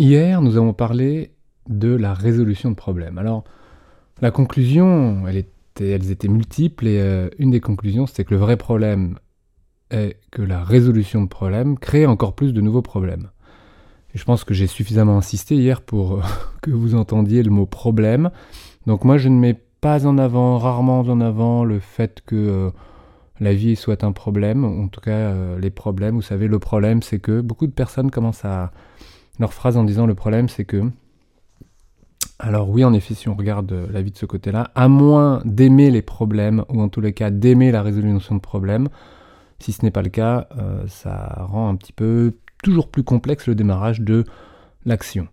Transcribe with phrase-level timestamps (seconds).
[0.00, 1.32] Hier, nous avons parlé
[1.68, 3.18] de la résolution de problèmes.
[3.18, 3.44] Alors,
[4.22, 9.18] la conclusion, elles étaient multiples et euh, une des conclusions, c'était que le vrai problème
[9.90, 13.28] est que la résolution de problèmes crée encore plus de nouveaux problèmes.
[14.14, 16.22] Et je pense que j'ai suffisamment insisté hier pour euh,
[16.62, 18.30] que vous entendiez le mot problème.
[18.86, 22.70] Donc moi, je ne mets pas en avant, rarement en avant, le fait que euh,
[23.38, 24.64] la vie soit un problème.
[24.64, 28.46] En tout cas, les problèmes, vous savez, le problème, c'est que beaucoup de personnes commencent
[28.46, 28.72] à
[29.40, 30.82] leur phrase en disant le problème c'est que...
[32.38, 35.90] Alors oui, en effet, si on regarde la vie de ce côté-là, à moins d'aimer
[35.90, 38.88] les problèmes, ou en tous les cas d'aimer la résolution de problèmes,
[39.58, 43.46] si ce n'est pas le cas, euh, ça rend un petit peu toujours plus complexe
[43.46, 44.24] le démarrage de
[44.86, 45.28] l'action.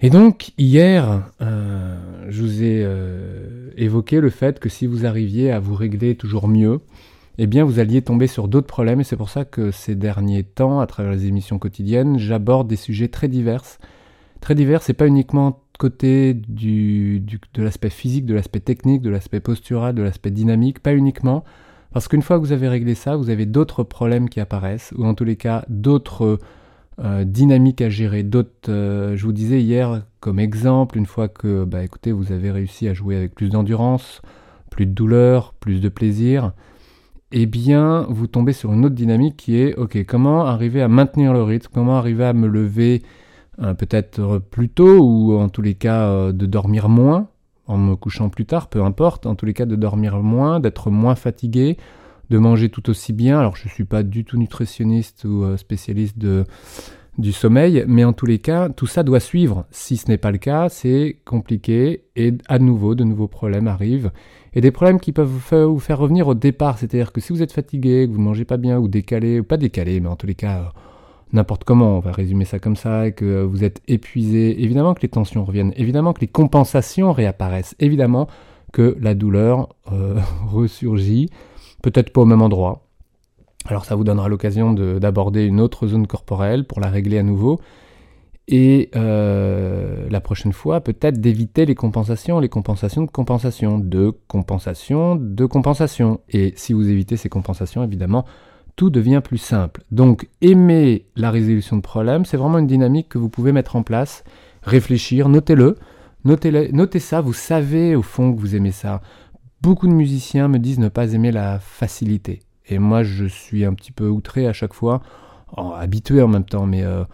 [0.00, 1.98] Et donc, hier, euh,
[2.28, 6.48] je vous ai euh, évoqué le fait que si vous arriviez à vous régler toujours
[6.48, 6.80] mieux,
[7.42, 10.42] eh bien vous alliez tomber sur d'autres problèmes et c'est pour ça que ces derniers
[10.44, 13.64] temps, à travers les émissions quotidiennes, j'aborde des sujets très divers.
[14.42, 19.94] Très divers, c'est pas uniquement côté de l'aspect physique, de l'aspect technique, de l'aspect postural,
[19.94, 21.42] de l'aspect dynamique, pas uniquement,
[21.94, 25.06] parce qu'une fois que vous avez réglé ça, vous avez d'autres problèmes qui apparaissent, ou
[25.06, 26.38] en tous les cas d'autres
[27.02, 31.64] euh, dynamiques à gérer, d'autres, euh, je vous disais hier comme exemple, une fois que,
[31.64, 34.20] bah écoutez, vous avez réussi à jouer avec plus d'endurance,
[34.70, 36.52] plus de douleur, plus de plaisir,
[37.32, 41.32] eh bien, vous tombez sur une autre dynamique qui est, ok, comment arriver à maintenir
[41.32, 43.02] le rythme, comment arriver à me lever
[43.60, 47.28] euh, peut-être plus tôt, ou en tous les cas euh, de dormir moins,
[47.66, 50.90] en me couchant plus tard, peu importe, en tous les cas de dormir moins, d'être
[50.90, 51.76] moins fatigué,
[52.30, 53.38] de manger tout aussi bien.
[53.38, 56.44] Alors, je ne suis pas du tout nutritionniste ou euh, spécialiste de,
[57.18, 59.66] du sommeil, mais en tous les cas, tout ça doit suivre.
[59.70, 64.10] Si ce n'est pas le cas, c'est compliqué, et à nouveau, de nouveaux problèmes arrivent
[64.54, 66.78] et des problèmes qui peuvent vous faire revenir au départ.
[66.78, 69.44] C'est-à-dire que si vous êtes fatigué, que vous ne mangez pas bien ou décalé, ou
[69.44, 70.72] pas décalé, mais en tous les cas,
[71.32, 75.02] n'importe comment, on va résumer ça comme ça, et que vous êtes épuisé, évidemment que
[75.02, 78.26] les tensions reviennent, évidemment que les compensations réapparaissent, évidemment
[78.72, 80.20] que la douleur euh,
[80.50, 81.28] ressurgit,
[81.82, 82.86] peut-être pas au même endroit.
[83.70, 87.60] Alors ça vous donnera l'occasion d'aborder une autre zone corporelle pour la régler à nouveau
[88.52, 95.14] et euh, la prochaine fois, peut-être d'éviter les compensations, les compensations de compensation, de compensation,
[95.14, 96.20] de compensation.
[96.28, 98.24] Et si vous évitez ces compensations, évidemment,
[98.74, 99.84] tout devient plus simple.
[99.92, 103.84] Donc, aimer la résolution de problèmes, c'est vraiment une dynamique que vous pouvez mettre en
[103.84, 104.24] place,
[104.62, 105.76] réfléchir, notez-le,
[106.24, 109.00] notez, notez ça, vous savez au fond que vous aimez ça.
[109.62, 112.40] Beaucoup de musiciens me disent ne pas aimer la facilité.
[112.70, 115.02] Et moi, je suis un petit peu outré à chaque fois,
[115.56, 116.84] habitué en même temps, mais...
[116.84, 117.04] Euh,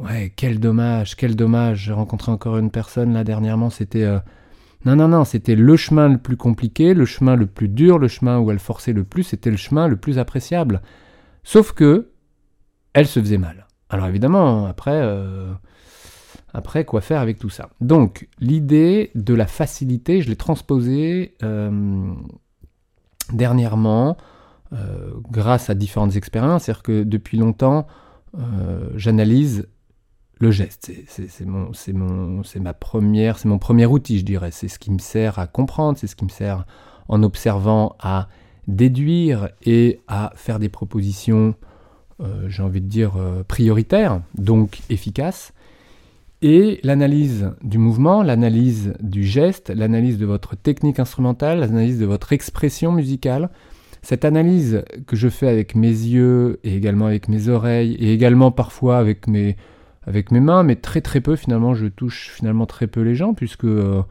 [0.00, 1.84] Ouais, quel dommage, quel dommage.
[1.84, 4.02] J'ai rencontré encore une personne là dernièrement, c'était...
[4.02, 4.18] Euh,
[4.84, 8.08] non, non, non, c'était le chemin le plus compliqué, le chemin le plus dur, le
[8.08, 10.82] chemin où elle forçait le plus, c'était le chemin le plus appréciable.
[11.44, 12.10] Sauf que,
[12.92, 13.68] elle se faisait mal.
[13.88, 15.52] Alors évidemment, après, euh,
[16.52, 17.70] après quoi faire avec tout ça?
[17.80, 21.36] Donc, l'idée de la facilité, je l'ai transposée
[23.32, 24.16] dernièrement
[25.30, 26.64] grâce à différentes expériences.
[26.64, 27.86] C'est-à-dire que depuis longtemps,
[28.96, 29.66] j'analyse
[30.38, 30.92] le geste.
[31.08, 32.78] C'est mon,
[33.58, 34.50] premier outil, je dirais.
[34.50, 36.66] C'est ce qui me sert à comprendre, c'est ce qui me sert
[37.08, 38.28] en observant à
[38.66, 41.54] déduire et à faire des propositions,
[42.20, 45.52] euh, j'ai envie de dire, euh, prioritaires, donc efficaces.
[46.40, 52.32] Et l'analyse du mouvement, l'analyse du geste, l'analyse de votre technique instrumentale, l'analyse de votre
[52.32, 53.50] expression musicale,
[54.04, 58.50] cette analyse que je fais avec mes yeux et également avec mes oreilles et également
[58.50, 59.56] parfois avec mes,
[60.30, 64.02] mains, mais très très peu finalement, je touche finalement très peu les gens puisque, euh,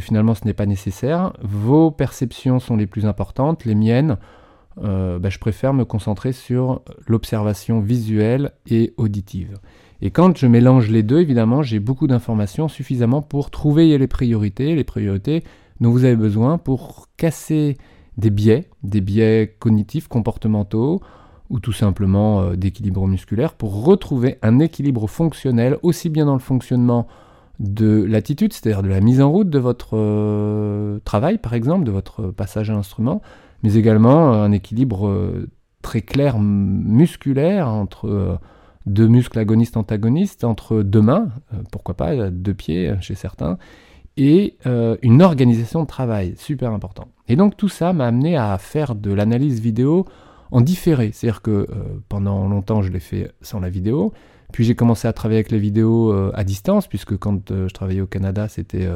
[0.00, 1.32] finalement ce n'est pas nécessaire.
[1.40, 4.18] Vos perceptions sont les plus importantes, les miennes,
[4.82, 9.58] euh, bah, je préfère me concentrer sur l'observation visuelle et auditive.
[10.00, 14.74] Et quand je mélange les deux, évidemment, j'ai beaucoup d'informations suffisamment pour trouver les priorités,
[14.74, 15.44] les priorités
[15.80, 17.76] dont vous avez besoin pour casser
[18.16, 21.00] des biais, des biais cognitifs, comportementaux,
[21.52, 26.40] ou tout simplement euh, d'équilibre musculaire pour retrouver un équilibre fonctionnel aussi bien dans le
[26.40, 27.06] fonctionnement
[27.60, 31.90] de l'attitude, c'est-à-dire de la mise en route de votre euh, travail par exemple, de
[31.90, 33.20] votre passage à l'instrument,
[33.62, 35.32] mais également euh, un équilibre
[35.82, 38.38] très clair musculaire entre
[38.86, 41.28] deux muscles agonistes-antagonistes, entre deux mains,
[41.70, 43.58] pourquoi pas deux pieds chez certains,
[44.16, 44.56] et
[45.02, 47.08] une organisation de travail super important.
[47.28, 50.06] Et donc tout ça m'a amené à faire de l'analyse vidéo
[50.52, 51.10] en différé.
[51.12, 51.66] C'est-à-dire que euh,
[52.08, 54.12] pendant longtemps, je l'ai fait sans la vidéo.
[54.52, 57.74] Puis j'ai commencé à travailler avec la vidéo euh, à distance, puisque quand euh, je
[57.74, 58.86] travaillais au Canada, c'était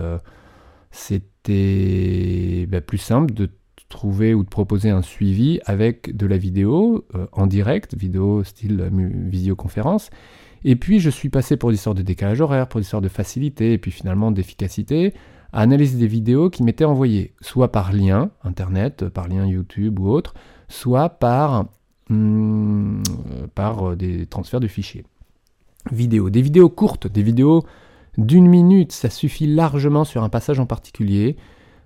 [0.90, 3.50] c'était bah, plus simple de
[3.88, 10.10] trouver ou de proposer un suivi avec de la vidéo en direct, vidéo style visioconférence.
[10.68, 13.78] Et puis je suis passé pour l'histoire de décalage horaire, pour l'histoire de facilité, et
[13.78, 15.14] puis finalement d'efficacité,
[15.52, 20.08] à analyser des vidéos qui m'étaient envoyées, soit par lien Internet, par lien YouTube ou
[20.10, 20.34] autre,
[20.66, 21.66] soit par,
[22.10, 23.00] hmm,
[23.54, 25.04] par euh, des transferts de fichiers.
[25.92, 26.30] Vidéos.
[26.30, 27.64] Des vidéos courtes, des vidéos
[28.18, 31.36] d'une minute, ça suffit largement sur un passage en particulier.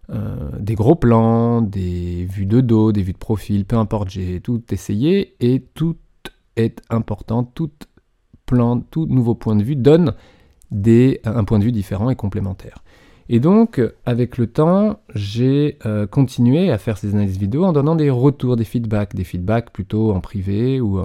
[0.08, 4.40] Euh, des gros plans, des vues de dos, des vues de profil, peu importe, j'ai
[4.40, 5.96] tout essayé et tout
[6.56, 7.70] est important, tout
[8.90, 10.14] tout nouveau point de vue donne
[10.70, 12.82] des, un point de vue différent et complémentaire.
[13.32, 17.94] Et donc, avec le temps, j'ai euh, continué à faire ces analyses vidéo en donnant
[17.94, 20.80] des retours, des feedbacks, des feedbacks plutôt en privé.
[20.80, 21.04] Euh,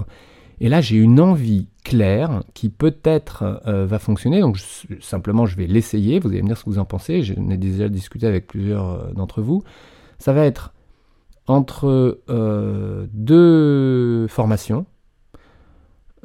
[0.60, 4.40] et là, j'ai une envie claire qui peut-être euh, va fonctionner.
[4.40, 4.58] Donc,
[5.00, 6.18] simplement, je vais l'essayer.
[6.18, 7.22] Vous allez me dire ce que vous en pensez.
[7.22, 9.62] J'en ai déjà discuté avec plusieurs d'entre vous.
[10.18, 10.74] Ça va être
[11.46, 12.18] entre
[13.14, 14.84] deux formations,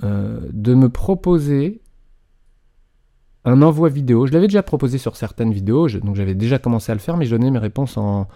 [0.01, 1.81] de me proposer
[3.45, 4.25] un envoi vidéo.
[4.27, 7.25] Je l'avais déjà proposé sur certaines vidéos, donc j'avais déjà commencé à le faire, mais
[7.25, 8.27] je donnais mes réponses en,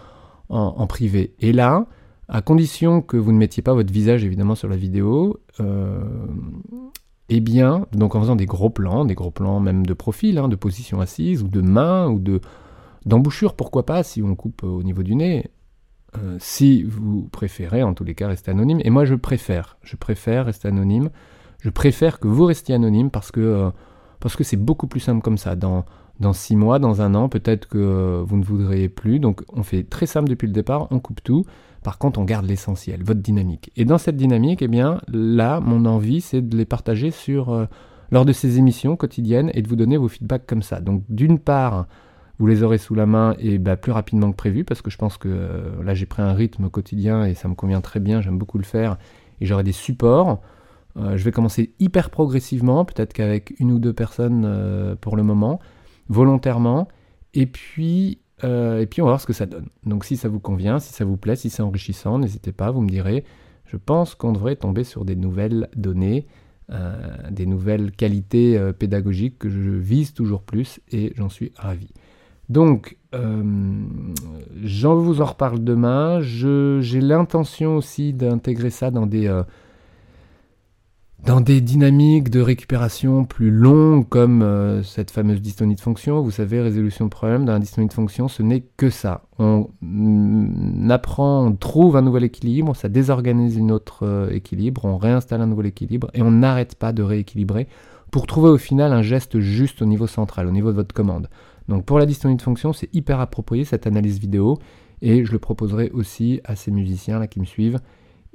[0.88, 1.34] privé.
[1.40, 1.86] Et là,
[2.28, 6.00] à condition que vous ne mettiez pas votre visage évidemment sur la vidéo, euh,
[7.28, 10.48] eh bien, donc en faisant des gros plans, des gros plans même de profil, hein,
[10.48, 12.40] de position assise, ou de main, ou de
[13.04, 15.48] d'embouchure, pourquoi pas, si on coupe au niveau du nez,
[16.18, 18.80] euh, si vous préférez, en tous les cas, rester anonyme.
[18.82, 21.10] Et moi, je préfère, je préfère rester anonyme.
[21.60, 23.70] Je préfère que vous restiez anonyme parce que euh,
[24.20, 25.56] parce que c'est beaucoup plus simple comme ça.
[25.56, 25.84] Dans,
[26.20, 29.18] dans six mois, dans un an, peut-être que vous ne voudriez plus.
[29.18, 31.44] Donc on fait très simple depuis le départ, on coupe tout.
[31.82, 33.70] Par contre, on garde l'essentiel, votre dynamique.
[33.76, 37.66] Et dans cette dynamique, eh bien, là, mon envie, c'est de les partager sur, euh,
[38.10, 40.80] lors de ces émissions quotidiennes et de vous donner vos feedbacks comme ça.
[40.80, 41.86] Donc d'une part,
[42.38, 44.98] vous les aurez sous la main et bah, plus rapidement que prévu, parce que je
[44.98, 48.20] pense que euh, là, j'ai pris un rythme quotidien et ça me convient très bien,
[48.20, 48.96] j'aime beaucoup le faire.
[49.40, 50.40] Et j'aurai des supports.
[50.98, 55.22] Euh, je vais commencer hyper progressivement, peut-être qu'avec une ou deux personnes euh, pour le
[55.22, 55.60] moment,
[56.08, 56.88] volontairement,
[57.34, 59.68] et puis, euh, et puis on va voir ce que ça donne.
[59.84, 62.80] Donc si ça vous convient, si ça vous plaît, si c'est enrichissant, n'hésitez pas, vous
[62.80, 63.24] me direz.
[63.66, 66.26] Je pense qu'on devrait tomber sur des nouvelles données,
[67.30, 71.88] des nouvelles qualités pédagogiques que je vise toujours plus, et j'en suis ravi.
[72.48, 76.20] Donc, j'en vous en reparle demain.
[76.20, 79.28] J'ai l'intention aussi d'intégrer ça dans des
[81.24, 86.30] dans des dynamiques de récupération plus longues, comme euh, cette fameuse dystonie de fonction, vous
[86.30, 89.22] savez, résolution de problème d'un dystonie de fonction, ce n'est que ça.
[89.38, 94.98] On mm, apprend, on trouve un nouvel équilibre, ça désorganise une autre euh, équilibre, on
[94.98, 97.66] réinstalle un nouvel équilibre et on n'arrête pas de rééquilibrer
[98.10, 101.28] pour trouver au final un geste juste au niveau central, au niveau de votre commande.
[101.68, 104.58] Donc pour la dystonie de fonction, c'est hyper approprié cette analyse vidéo
[105.02, 107.80] et je le proposerai aussi à ces musiciens là qui me suivent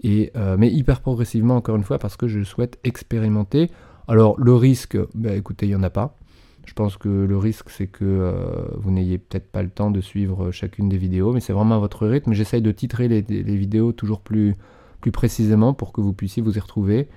[0.06, 3.70] euh, mais hyper progressivement, encore une fois, parce que je souhaite expérimenter.
[4.08, 6.18] Alors, le risque, bah, écoutez, il n'y en a pas.
[6.66, 8.34] Je pense que le risque, c'est que euh,
[8.78, 11.80] vous n'ayez peut-être pas le temps de suivre chacune des vidéos, mais c'est vraiment à
[11.80, 12.34] votre rythme.
[12.34, 14.56] J'essaye de titrer les, vidéos toujours plus,
[15.02, 17.08] plus précisément pour que vous puissiez vous y retrouver.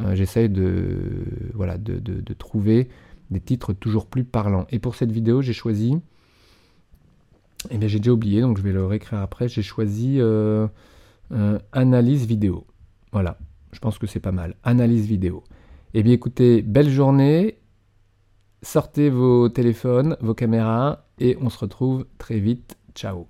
[0.00, 1.24] Euh, j'essaye de,
[1.54, 2.88] voilà, de, de, trouver
[3.30, 4.66] des titres toujours plus parlants.
[4.70, 5.96] Et pour cette vidéo, j'ai choisi...
[7.70, 9.48] Eh bien, j'ai déjà oublié, donc je vais le réécrire après.
[9.48, 10.20] J'ai choisi...
[11.32, 12.66] Euh, analyse vidéo.
[13.12, 13.38] Voilà,
[13.72, 14.54] je pense que c'est pas mal.
[14.62, 15.44] Analyse vidéo.
[15.94, 17.58] Eh bien écoutez, belle journée.
[18.62, 22.76] Sortez vos téléphones, vos caméras et on se retrouve très vite.
[22.94, 23.26] Ciao